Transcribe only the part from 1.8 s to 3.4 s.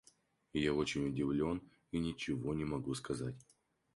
и ничего не могу сказать.